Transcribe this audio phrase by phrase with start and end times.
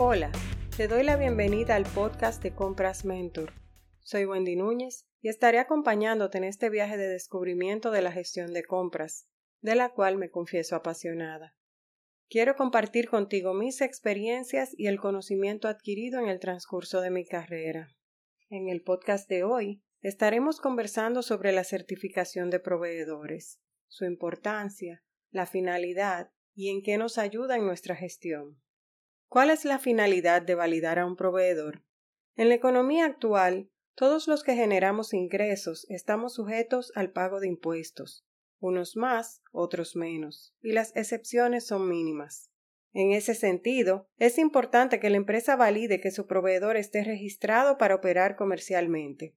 [0.00, 0.30] Hola,
[0.76, 3.52] te doy la bienvenida al podcast de Compras Mentor.
[3.98, 8.62] Soy Wendy Núñez y estaré acompañándote en este viaje de descubrimiento de la gestión de
[8.62, 9.26] compras,
[9.60, 11.56] de la cual me confieso apasionada.
[12.28, 17.88] Quiero compartir contigo mis experiencias y el conocimiento adquirido en el transcurso de mi carrera.
[18.50, 25.02] En el podcast de hoy estaremos conversando sobre la certificación de proveedores, su importancia,
[25.32, 28.60] la finalidad y en qué nos ayuda en nuestra gestión.
[29.28, 31.82] ¿Cuál es la finalidad de validar a un proveedor?
[32.34, 38.26] En la economía actual, todos los que generamos ingresos estamos sujetos al pago de impuestos,
[38.58, 42.50] unos más, otros menos, y las excepciones son mínimas.
[42.94, 47.96] En ese sentido, es importante que la empresa valide que su proveedor esté registrado para
[47.96, 49.36] operar comercialmente.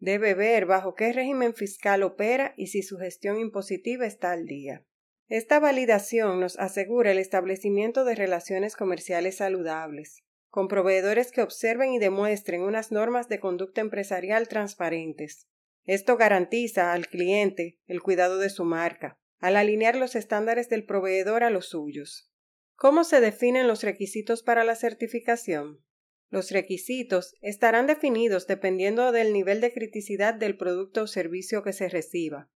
[0.00, 4.84] Debe ver bajo qué régimen fiscal opera y si su gestión impositiva está al día.
[5.28, 11.98] Esta validación nos asegura el establecimiento de relaciones comerciales saludables, con proveedores que observen y
[11.98, 15.46] demuestren unas normas de conducta empresarial transparentes.
[15.84, 21.44] Esto garantiza al cliente el cuidado de su marca, al alinear los estándares del proveedor
[21.44, 22.32] a los suyos.
[22.74, 25.84] ¿Cómo se definen los requisitos para la certificación?
[26.30, 31.88] Los requisitos estarán definidos dependiendo del nivel de criticidad del producto o servicio que se
[31.88, 32.50] reciba.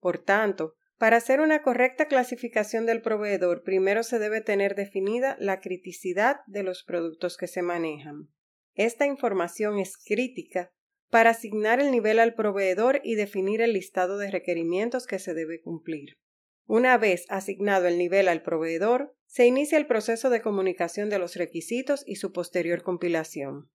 [0.00, 5.58] Por tanto, para hacer una correcta clasificación del proveedor, primero se debe tener definida la
[5.60, 8.28] criticidad de los productos que se manejan.
[8.74, 10.74] Esta información es crítica
[11.08, 15.62] para asignar el nivel al proveedor y definir el listado de requerimientos que se debe
[15.62, 16.18] cumplir.
[16.66, 21.34] Una vez asignado el nivel al proveedor, se inicia el proceso de comunicación de los
[21.36, 23.70] requisitos y su posterior compilación.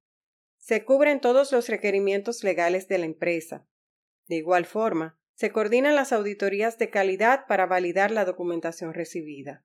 [0.57, 3.67] Se cubren todos los requerimientos legales de la empresa.
[4.27, 9.63] De igual forma, se coordinan las auditorías de calidad para validar la documentación recibida.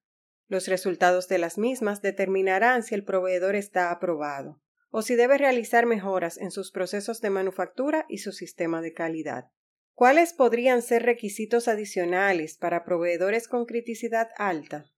[0.48, 4.60] Los resultados de las mismas determinarán si el proveedor está aprobado
[4.90, 9.52] o si debe realizar mejoras en sus procesos de manufactura y su sistema de calidad.
[9.94, 14.90] ¿Cuáles podrían ser requisitos adicionales para proveedores con criticidad alta?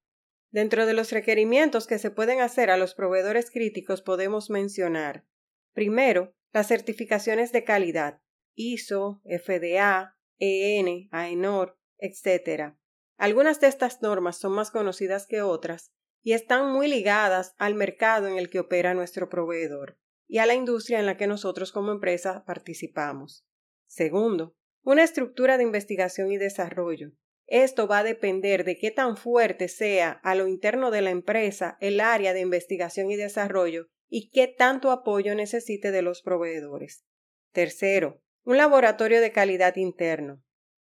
[0.51, 5.27] Dentro de los requerimientos que se pueden hacer a los proveedores críticos podemos mencionar,
[5.75, 8.21] primero, las certificaciones de calidad,
[8.55, 12.75] ISO, FDA, EN, AENOR, etc.
[13.17, 18.29] Algunas de estas normas son más conocidas que otras y están muy ligadas al mercado
[18.29, 21.93] en el que opera nuestro proveedor y a la industria en la que nosotros como
[21.93, 23.47] empresa participamos.
[23.87, 27.13] Segundo, una estructura de investigación y desarrollo.
[27.47, 31.77] Esto va a depender de qué tan fuerte sea a lo interno de la empresa
[31.81, 37.05] el área de investigación y desarrollo y qué tanto apoyo necesite de los proveedores.
[37.53, 40.43] Tercero, un laboratorio de calidad interno,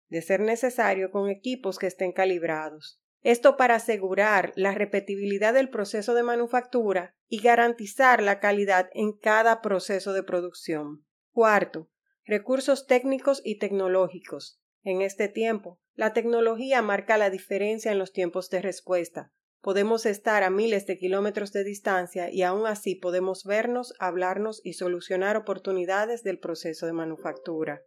[0.10, 3.02] de ser necesario con equipos que estén calibrados.
[3.24, 9.62] Esto para asegurar la repetibilidad del proceso de manufactura y garantizar la calidad en cada
[9.62, 11.06] proceso de producción.
[11.32, 11.90] Cuarto,
[12.26, 14.62] recursos técnicos y tecnológicos.
[14.84, 19.34] En este tiempo, la tecnología marca la diferencia en los tiempos de respuesta,
[19.68, 24.76] Podemos estar a miles de kilómetros de distancia y aún así podemos vernos, hablarnos y
[24.76, 27.84] solucionar oportunidades del proceso de manufactura.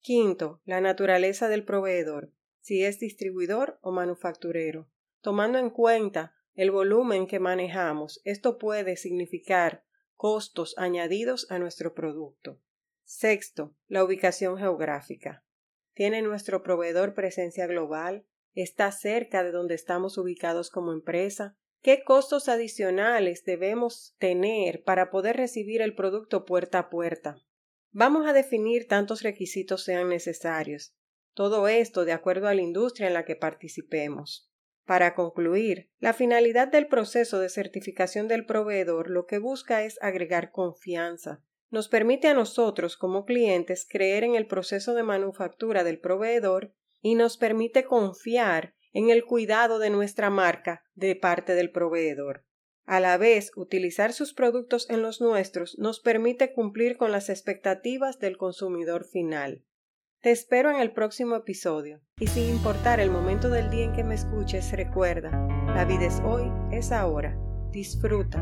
[0.00, 4.90] Quinto, la naturaleza del proveedor, si es distribuidor o manufacturero.
[5.22, 12.60] Tomando en cuenta el volumen que manejamos, esto puede significar costos añadidos a nuestro producto.
[13.04, 15.46] Sexto, la ubicación geográfica.
[15.94, 18.26] ¿Tiene nuestro proveedor presencia global?
[18.54, 25.36] Está cerca de donde estamos ubicados como empresa, qué costos adicionales debemos tener para poder
[25.36, 27.36] recibir el producto puerta a puerta.
[27.90, 30.94] Vamos a definir tantos requisitos sean necesarios.
[31.34, 34.50] Todo esto de acuerdo a la industria en la que participemos.
[34.84, 40.50] Para concluir, la finalidad del proceso de certificación del proveedor lo que busca es agregar
[40.50, 41.42] confianza.
[41.70, 47.16] Nos permite a nosotros como clientes creer en el proceso de manufactura del proveedor y
[47.16, 52.44] nos permite confiar en el cuidado de nuestra marca de parte del proveedor.
[52.84, 58.18] A la vez, utilizar sus productos en los nuestros nos permite cumplir con las expectativas
[58.18, 59.64] del consumidor final.
[60.20, 64.04] Te espero en el próximo episodio y sin importar el momento del día en que
[64.04, 65.30] me escuches, recuerda,
[65.74, 67.36] la vida es hoy, es ahora.
[67.72, 68.38] Disfruta.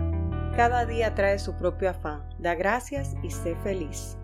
[0.57, 2.29] Cada día trae su propio afán.
[2.39, 4.20] Da gracias y sé feliz.